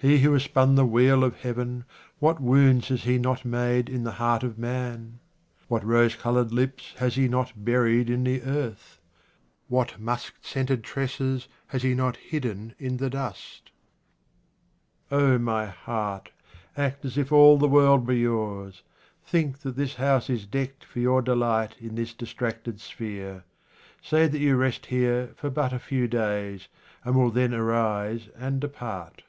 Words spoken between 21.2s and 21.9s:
de light